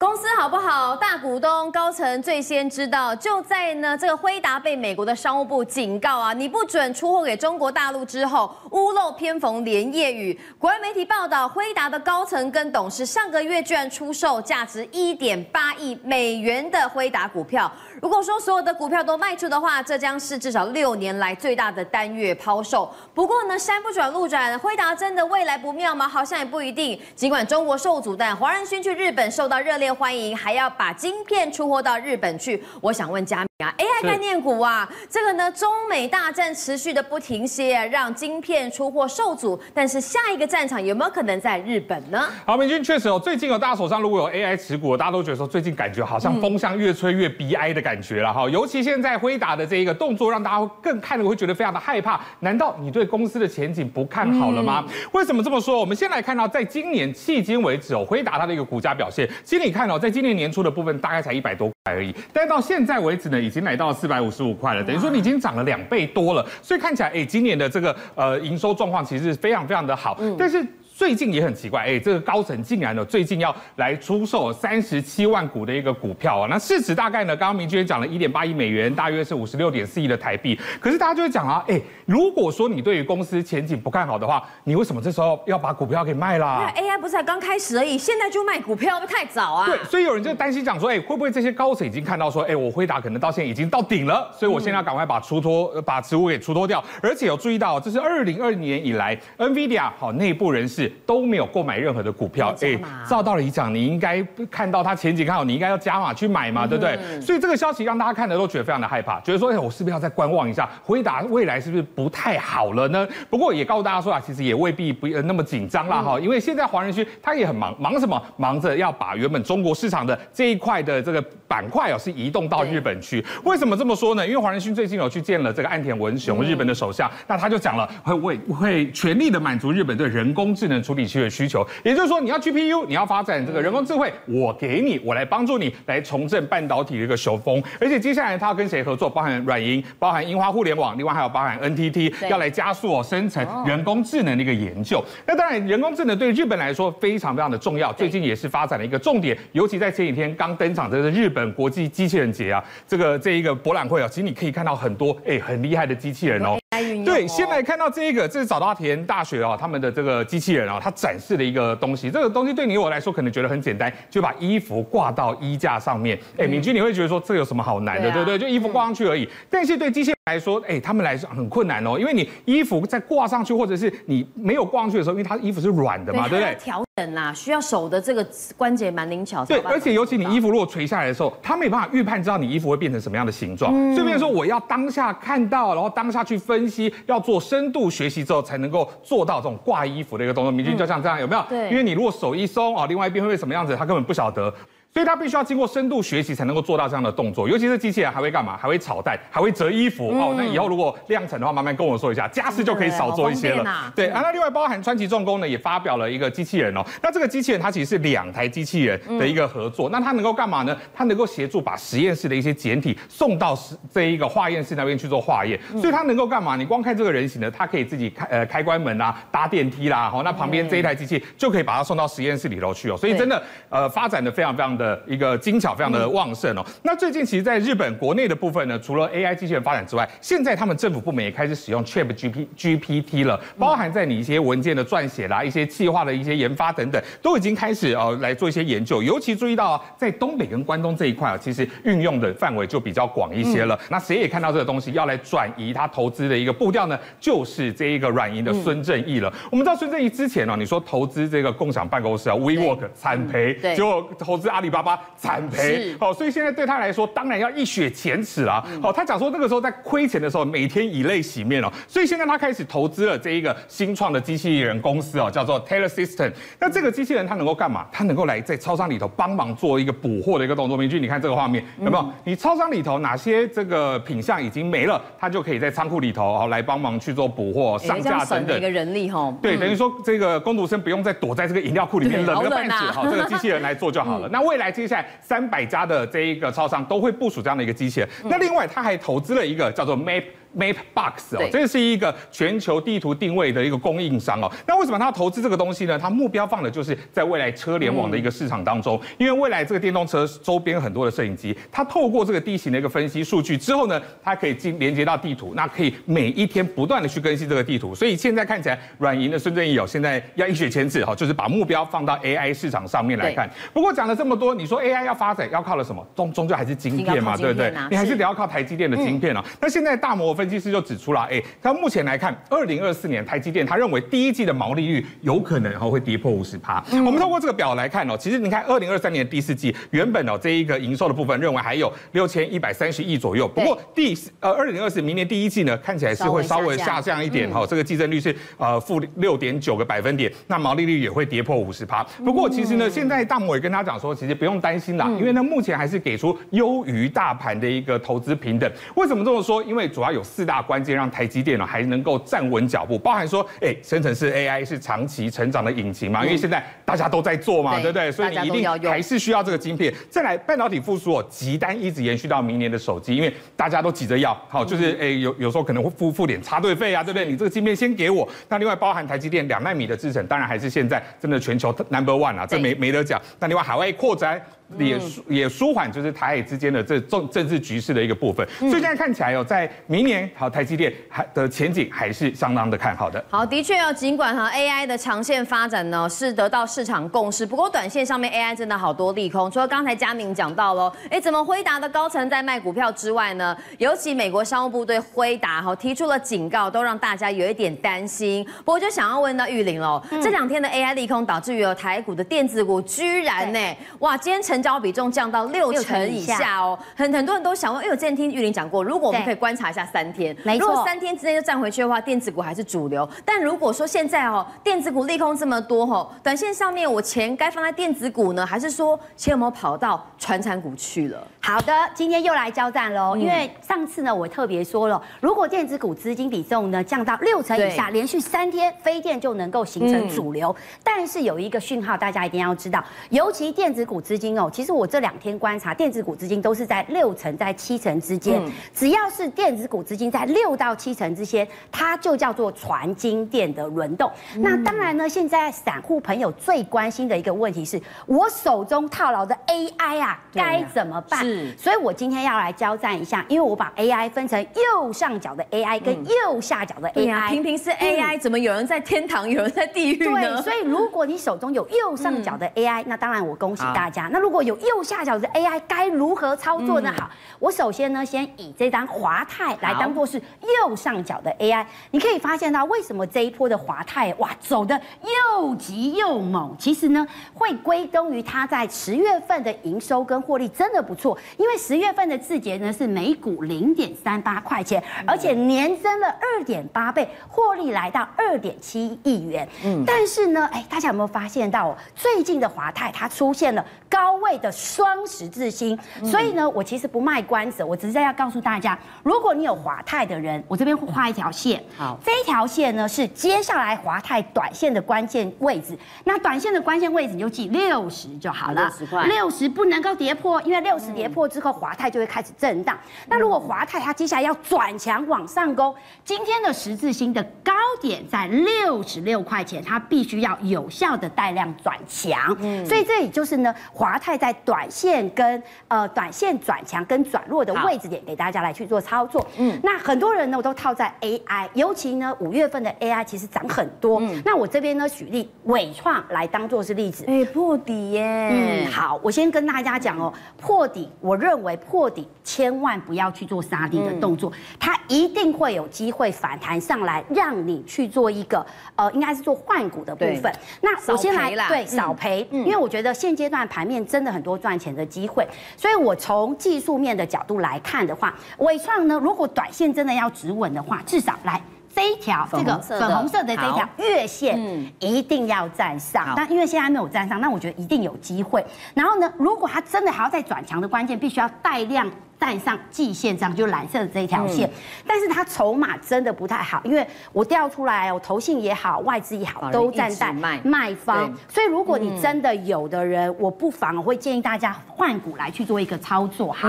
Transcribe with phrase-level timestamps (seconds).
[0.00, 0.94] 公司好不好？
[0.94, 3.12] 大股东高层最先知道。
[3.16, 10.38] 就在呢，这个辉达被美国的商务部警告啊，你不准出货给中国大陆之后，屋漏偏逢连夜雨。
[10.56, 17.68] 国外媒体报道，辉达的高层跟董事上个月居然出售价值一点八亿美元的辉达股票。
[18.00, 22.88] 如果说所有的股票都卖出的话，这将是至少六年来最大的单月抛售。
[23.12, 26.06] 不过呢，山不转路转，辉达真的未来不妙吗？
[26.06, 26.98] 好像也不一定。
[27.16, 29.92] 尽管中国受阻，但黄仁勋去日本受到热烈。
[29.92, 32.62] 欢迎，还要把晶片出货到日本去。
[32.80, 39.60] 我想问佳明啊，AI 概念股啊，这个呢，中美大战持续的不停歇，让晶片出货受阻。
[39.74, 42.28] 但是下一个战场有没有可能在日本呢？
[42.46, 47.87] 好，明君确实哦，最近有，大家手上如果有 AI 持股，大家都觉得说最近感觉好像风向越吹越 BI 的感觉
[48.20, 48.48] 了哈。
[48.50, 52.20] 尤其现在辉达的这一个动作，让大家更看了会觉得非常的害怕。
[52.40, 54.84] 难道你对公司的前景不看好了吗？
[55.12, 55.80] 为什么这么说？
[55.80, 59.72] 我们先来看到，在今年迄今为止哦，辉达它的一个股价表现，其实你。
[59.78, 70.66] 看哦，在今年年初的部分大概才一百多块而已，但到现在为止呢，已经来到了四百五十五块了，等于说你已经涨了两倍多了，所以看起来，哎，今年的这个呃营收状况其实是非常非常的好，但是。
[70.98, 80.58] 最近也很奇怪，哎，这个高层竟然呢，最近要来出售三十七万股的一个股票啊，那市值大概呢，刚刚明君也讲了一点八亿美元，大约是五十六点四亿的台币。
[80.80, 86.68] 可是大家就会讲啊，哎，如果说你对于公司前景不看好的话，你为什么这时候要把股票给卖啦？
[86.76, 89.66] 因为 AI 不是才刚开始而已，现在就卖股票会不会太早啊？
[89.66, 96.82] 对，所以有人就担心讲说，哎，会不会这些高层已经看到说，哎，我辉达可能到现在已经到顶了，所以我现在要赶快把出脱，把持股给出脱掉。
[97.00, 107.20] 而且有注意到，这是二零二零年以来，NVIDIA 好内部人士都没有购买任何的股票，哎，照道理讲，你应该看到它前景看好，你应该要加码去买嘛，对不对？
[107.20, 113.06] 所以这个消息让大家看的都觉得非常的害怕，觉得说，哎，我是不是要再观望一下，回答未来是不是不太好了呢？
[113.28, 118.20] 不过也告诉大家说啊，其实也未必不那么紧张啦哈，因为现在华人区他也很忙，忙什么？
[118.36, 123.24] 忙着要把原本中国市场的这一块的这个板块哦，是移动到日本去。
[123.44, 124.26] 为什么这么说呢？
[124.26, 131.66] 因为华人勋最近有去见了这个岸田文雄，日本的首相，那他就讲了，会会会全力的满足日本对人工智能处理器的需求。
[131.84, 137.62] 也就是说，你要 GPU，你要发展这个人工智慧，我给你，我来帮助你来重振半导体的一个雄风。
[137.80, 139.08] 而且接下来他要跟谁合作？
[139.08, 145.02] 包含软银，包含樱花互联网，另外还有包含 NTT，要来加速哦生成人工智能的一个研究。
[145.26, 149.36] 那当然，人工智能对日本来说非常非常的重要，最近也是发展的一个重点。
[149.52, 156.58] 尤其在前几天刚登场的这个日本国际机器人节啊，这个这一个博览会啊，其实你可以看到很多哎很厉害的机器人哦。
[157.04, 162.10] 对，先来看到这一个，这是早稻田大学啊，他们的这个机器人啊，它展示的一个东西。
[162.10, 166.18] 这个东西对你我来说可能觉得很简单，就把衣服挂到衣架上面。
[166.36, 168.38] 哎，敏君，你会觉得说这有什么好难的，对不对？
[168.38, 169.28] 就衣服挂上去而已。
[169.50, 176.54] 但是对机器人来说，哎，他们来说很困难哦，因为你衣服在挂上去，或者是你没有挂上去的时候，因为它衣服是软的嘛，对不对？
[176.56, 178.24] 调整啊，需要手的这个
[178.56, 179.44] 关节蛮灵巧。
[179.44, 183.72] 对，而且尤其你衣服如果垂下来的时候，他没办法预判知道你衣服会变成什么样的形状。
[183.96, 187.38] 所以说我要当下看到，然后当下去分析，要做。
[187.48, 191.42] 深度学习之后才能够做到这种挂衣服的一个动作，明君就像这样，有没有？
[191.48, 194.52] 对，因为你如果手一松啊，另外一边会会什么样子，他根本不晓得。
[194.92, 198.56] 所以它必须要经过深度学习才能够做到这样的动作，尤其是机器人还会干嘛？
[198.56, 200.34] 还会炒蛋，还会折衣服、嗯、哦。
[200.36, 203.62] 那以后如果量产的话，麻烦跟我说一下，家事就可以少做一些了。
[203.68, 206.84] 啊对啊，那另外包含川崎重工呢，也发表了一个机器人哦。
[207.02, 210.76] 那这个机器人它其实是两台机器人的一个合作，嗯、那它能够干嘛呢？
[210.94, 213.56] 它能够协助把实验室的一些简体送到
[213.92, 215.58] 这一个化验室那边去做化验。
[215.76, 216.56] 所以它能够干嘛？
[216.56, 220.10] 你光看这个人形呢，它可以自己开呃开关门啊，搭电梯啦。
[220.10, 222.96] 好，那旁边这一台机器就可以把它送到实验室里头去哦。
[222.96, 225.74] 所以真的呃发展的非常非常的一个精巧。
[225.78, 226.66] 非常的旺盛哦。
[226.82, 239.02] 那最近其实，在日本国内的部分呢，除了 AI 机器人发展之外，现在他们政府部门也开始使用 Chat GP GPT 了，包含在你一些文件的撰写啦、一些计划的一些研发等等，都已经开始呃来做一些研究。
[239.02, 243.78] 尤其注意到在东北跟关东这一块啊，其实运用的范围就比较广一些了。
[243.90, 246.98] 那谁也看到这个东西要来转移他投资的一个步调呢？
[247.20, 249.32] 就是这一个软银的孙正义了。
[249.50, 255.90] 我们知道孙正义之前呢，你说投资这个共享办公室啊，WeWork 惨赔，结果投资阿里巴巴惨赔。
[255.90, 258.64] 是，好，所以现在对他来说，当然要一雪前耻啦。
[258.82, 261.72] 好，他讲说那个时候在亏钱的时候，每天以泪洗面哦。
[261.86, 266.32] 所以现在他开始投资了这一个新创的机器人公司哦，叫做 Taylor System。
[266.58, 267.86] 那这个机器人它能够干嘛？
[267.92, 270.76] 它能够来在超商里头帮忙做一个补货的一个动作。
[270.76, 272.12] 明君，你看这个画面有没有？
[272.24, 278.56] 你超商里头哪些这个品相已经没了，它就可以在仓库里头哦来帮忙去做补货、上架等等。
[278.56, 284.28] 一个人力哈，对，等于说这个工读生不用再躲在这个饮料库里面冷个半死，好，这个机器人来做就好了。
[284.32, 288.08] 那未来接下来三百家的这一个超商都会部署这样的一个机器人。
[288.24, 290.24] 那另外他还投资了一个叫做 Map
[290.58, 294.50] Mapbox 哦，这是一个全球地图定位的一个供应商哦。
[294.66, 295.98] 那为什么他要投资这个东西呢？
[295.98, 307.94] 他目标放的就是在未来车联网的一个市场当中，因为未来这个电动车周边很多的摄影机，它透过这个地形的一个分析数据之后呢，它可以进连接到地图，那可以每一天不断的去更新这个地图。
[307.94, 313.48] 所以现在看起来，软银的孙正义哦，现在要一雪前耻哈，就是把目标放到 AI 市场上面来看。
[313.72, 316.04] 不过讲了这么多，你说 AI 要发展要靠了什么？
[316.16, 317.72] 终终究还是晶片嘛，对不对？
[317.90, 319.44] 你还是得要靠台积电的晶片啊。
[319.60, 326.82] 那现在大摩分析师就指出了，哎，他目前来看，二零二四年台积电他认为第一季的毛利率有可能会跌破五十趴。
[326.92, 342.02] 我们透过这个表来看哦，其实你看二零二三年第四季原本哦这一个营收的部分认为还有六千一百三十亿左右，不过第呃二零二四明年第一季呢看起来是会稍微下降一点哈，这个季增率是呃负六点九个百分点，那毛利率也会跌破五十趴。
[342.24, 348.70] 不过其实呢，现在大摩也跟他讲说，其实不用担心啦，因为呢目前还是给出优于大盘的一个投资平等。
[348.94, 349.62] 为什么这么说？
[349.62, 358.12] 因为主要有四大关键让台积电呢还能够站稳脚步，包含说，哎，生成式 AI 是长期成长的引擎嘛，因为现在大家都在做嘛，对不对？
[358.12, 359.92] 所以你一定还是需要这个晶片。
[360.10, 367.26] 再来，半导体复苏哦，急单一直延续到明年的手机，因为大家都急着要，好，就是哎有有时候可能会付付点插队费啊，对不对？
[367.26, 368.28] 你这个晶片先给我。
[368.48, 373.20] 那另外包含台积电两纳米的制程，当然还是现在真的全球 number one 啊，这没没得讲。
[373.40, 374.40] 那另外海外扩展。
[374.76, 383.24] 也舒也舒缓，就是台海之间的这政政治局势的一个部分，所以现在看起来哦，在明年好台积电还的前景还是相当的看好的。
[383.30, 389.50] 好，的确哦，尽管哈 AI 的长线发展呢是得到市场共识，不过短线上面 AI 真的好多利空。
[389.50, 393.56] 除了刚才嘉明讲到喽，哎，怎么辉达的高层在卖股票之外呢？
[393.78, 398.46] 尤其美国商务部对辉达哈提出了警告，都让大家有一点担心。
[398.66, 404.57] 不过就想要问到玉玲喽，这两天的 AI 利空导致于有台股的电子股居然呢，哇，今天成。
[404.58, 413.08] 成交比重降到六成以下哦，很很多人都想问，因为我之前听玉玲讲过，如果我们可以观察一下三天，如果三天之内就站回去的话，电子股还是主流。
[413.24, 421.24] 但如果说现在哦，电子股利空这么多哦，短线上面我钱该放在电子股呢，还是说钱有没有跑到传产股去了？
[421.40, 430.54] 好的，今天又来交战喽，因为上次呢，我特别说了，如果电子股资金比重呢降到六成以下，连续三天非电就能够形成主流。
[430.82, 434.47] 但是有一个讯号，大家一定要知道，尤其电子股资金哦。
[434.50, 438.42] 其实我这两天观察电子股资金都是在六成在七成之间，
[438.74, 444.10] 只要是电子股资金在六到七成之间，它就叫做传晶电的轮动。
[444.36, 451.24] 那当然呢，现在散户朋友最关心的一个问题是，我手中套牢的 AI 啊，该怎么办？
[451.24, 457.28] 是，所以我今天要来交战一下，因为我把 AI 分成右上角的 AI 跟右下角的 AI。
[457.30, 460.36] 平平是 AI，怎么有人在天堂，有人在地狱呢？
[460.36, 464.08] 对，所以如果你手中有右上角的 AI，那当然我恭喜大家。
[464.10, 466.92] 那如果有右下角的 AI 该如何操作呢？
[466.96, 471.64] 好，我首先呢，先以这张华泰来当做是右上角的 AI。
[471.90, 476.54] 你可以发现到为什么这一波的华泰哇走的又急又猛？
[476.58, 481.18] 其实呢，会归功于它在十月份的营收跟获利真的不错。
[481.36, 489.48] 因为十月份的字节呢是每股零点三八块钱，而且年增了二点八倍，获利来到二点七亿元。
[489.64, 494.27] 嗯，但是呢，哎，大家有没有发现到最近的华泰它出现了高位？
[494.36, 512.78] 的双十字星，所以呢，我其实不卖关子，我只是在要告诉大家，如果你有华泰的人，我这边会画一条线，好，这一条线呢是接下来华泰短线的关键位置，那短线的关键位置你就记六十就好了，六十块，六十不能够跌破，因为六十跌破之后，华泰就会开始震荡。
[513.06, 524.17] 那如果华泰它接下来要转强往上攻，今天的十字星的高点在六十六块钱，它必须要有效的带量转强，嗯，所以这里就是呢，华泰。
[524.18, 529.24] 在短线跟呃短线转强跟转弱的位置点，给大家来去做操作。
[529.38, 534.00] 嗯，那很多人呢，我都套在 AI，尤其呢五月份的 AI 其实涨很多。
[534.00, 537.04] 嗯，那我这边呢举例伟创来当做是例子。
[537.06, 538.30] 哎，破底耶。
[538.32, 548.44] 嗯，好，我先跟大家讲哦，破底，我认为破底千万不要去做杀低的动作，它一定会有机会反弹上来，让你去做一个
[548.74, 550.32] 呃，应该是做换股的部分。
[550.60, 554.07] 那我先来对少赔，因为我觉得现阶段盘面真的。
[554.10, 561.40] 很多赚钱的机会，所以我从技术面的角度来看的话，微创呢，如果短线真的要止稳的话，至少来
[561.74, 564.38] 这一条这个粉红色的这条月线
[564.78, 566.14] 一定要站上。
[566.16, 568.44] 但因为现在还没有站上，那我觉得一定有机会。
[568.74, 571.90] 然后呢，如果它真的还要再转强的关键，必须要带量。
[572.20, 574.50] 站上季线上就蓝色的这一条线，
[574.84, 586.32] 但是它筹码真的不太好，因为我调出来，我投信也好，外资也好，都站在卖方，所以如果你真的有的人，我不妨我会建议大家换股来去做一个操作。
[586.32, 586.48] 好，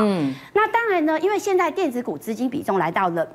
[0.54, 3.28] 那当然呢，因为现在电子股资金比重来到了。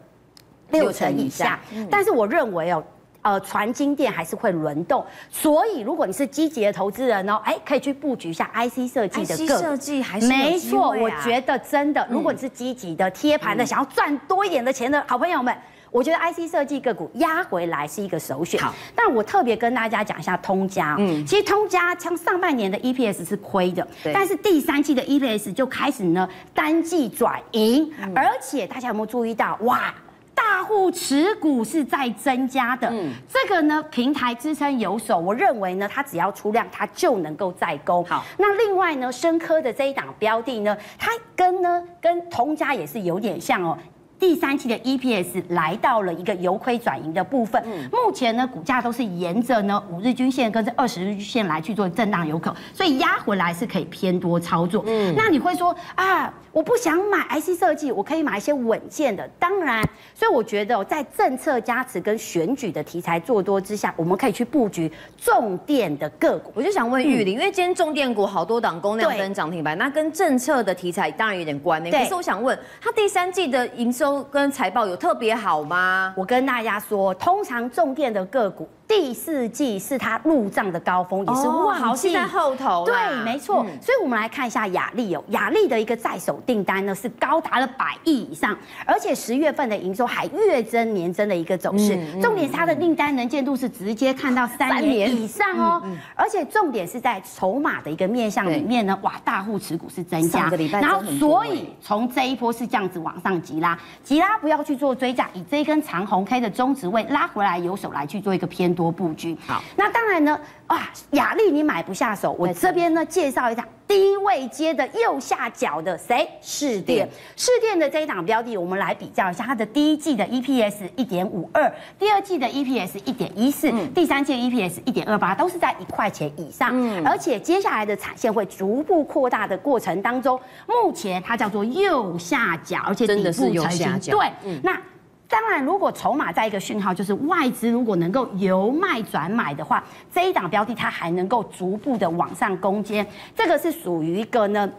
[0.74, 1.58] 六成以下。
[1.90, 2.82] 但是我认为哦。
[3.24, 9.62] 呃，传晶电还是会轮动，所以如果你是积极的投资人哦，哎，可以去布局一下 IC 设计的个股。
[9.62, 15.56] 设计还是没错，我觉得真的，如果你是积极的贴盘的，想要赚多一点的钱的好朋友们，
[15.90, 18.60] 我觉得 IC 设计个股压回来是一个首选。
[18.60, 29.94] 好，但我特别跟大家讲一下通家，嗯，其实通家像上半年的 EPS 是亏的，但是第三季的 EPS 就开始呢单季转盈，而且大家有没有注意到哇？
[30.34, 38.04] 大户持股是在增加的，嗯，这个呢平台支撑有手，我认为呢它只要出量，它就能够再攻。
[38.04, 43.78] 好，那另外呢，深科的这一档标的呢，它跟呢跟同家也是有点像哦。
[44.18, 54.82] 第三期的 EPS 来到了一个由亏转盈的部分，目前呢股价都是沿着呢五日均线跟这二十日均线来去做震荡有可，所以压回来是可以偏多操作。
[54.86, 59.28] 嗯，那你会说啊，我不想买 IC 设计，我可以买一些稳健的。
[59.38, 59.82] 当然，
[60.14, 66.52] 所以我觉得在政策加持跟选举的题材做多之下，我们可以去布局重电的个股。
[66.54, 71.92] 我就想问玉玲，因为今天重电股好多档公量跟涨停板，那跟政策的题材当然有点关联。
[71.92, 74.03] 可是我想问，它第三季的营收。
[74.04, 76.12] 都跟财报有特别好吗？
[76.14, 78.68] 我跟大家说，通常重电的个股。
[78.96, 82.12] 第四季是他入账的高峰，也是旺季。
[82.12, 82.84] 在后头。
[82.86, 83.66] 对，没错。
[83.80, 91.98] 所以，我们来看一下雅丽哦，雅丽的一个在手订单呢是高达了百亿以上，而且十月份的营收还月增年增的一个走势。
[92.22, 95.12] 重点是它的订单能见度是直接看到三年。
[95.14, 95.82] 以上哦，
[96.14, 100.48] 而且重点是在筹码的一个面向里面呢，哇，大户持股是增加，
[100.80, 109.36] 然后所以从这一波是这样子往上急拉，急拉不要去做追价，以这一根长红 K 的中值位拉回来，有手来去做一个偏多布局。
[109.46, 116.28] 好，那当然呢，啊，亚力你买不下手，我这边呢介绍一下低位接的右下角的谁？
[116.40, 126.70] 士电，士电的这一档标的，我们来比较一下它的第一季的 EPS 一点五二，第二季的 EPS 一点一四，第三季 EPS 一点二八，都是在一块钱以上。
[126.72, 134.00] 嗯，而且接下来的产线会逐步扩大的过程当中，目前它叫做右下角，而且底部成型。
[134.10, 134.80] 对，那。
[135.26, 143.04] 当然，如果筹码在一个讯号，就是外资如果能够由卖转买的话，这一档标的它还能够逐步的往上攻坚，
[143.34, 144.70] 这个是属于一个呢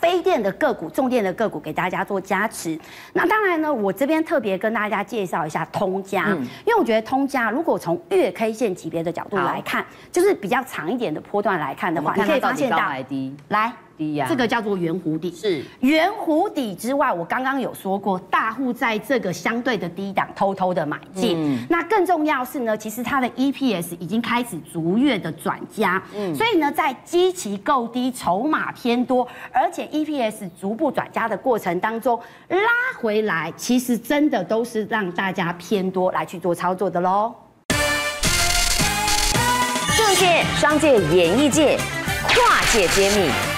[0.00, 2.78] 非电的个股、重电的个股给大家做加持。
[3.12, 6.28] 那当然呢，我这边特别跟大家介绍一下通家，
[6.64, 12.78] 因为我觉得通家如果从月 K 线级别的角度来看，就是比较长一点的波段来看的话，你可以发现到
[13.48, 13.72] 来。
[14.28, 21.36] 这个叫做圆弧底，是圆弧底之外，我刚刚有说过，大户在这个相对的低档偷偷的买进。
[21.36, 26.00] 嗯、那更重要是呢，其实它的 EPS 已经开始逐月的转加。
[26.14, 32.58] 嗯，所以呢，在基期够低、筹码偏多，而且 EPS 逐步转加的过程当中，拉
[33.00, 37.34] 回来，其实真的都是让大家偏多来去做操作的喽。
[39.96, 41.76] 政界、商界、演艺界，
[42.28, 43.57] 跨界揭秘。